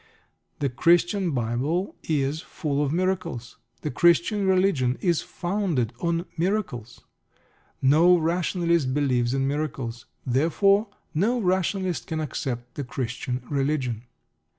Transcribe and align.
The 0.57 0.69
Christian 0.69 1.29
Bible 1.29 1.95
is 2.01 2.41
full 2.41 2.83
of 2.83 2.91
miracles. 2.91 3.57
The 3.81 3.91
Christian 3.91 4.47
Religion 4.47 4.97
is 4.99 5.21
founded 5.21 5.93
on 5.99 6.25
miracles. 6.39 7.01
No 7.83 8.17
rationalist 8.17 8.95
believes 8.95 9.35
in 9.35 9.47
miracles. 9.47 10.07
Therefore 10.25 10.87
no 11.13 11.39
rationalist 11.39 12.07
can 12.07 12.19
accept 12.19 12.73
the 12.73 12.83
Christian 12.83 13.43
Religion. 13.47 14.05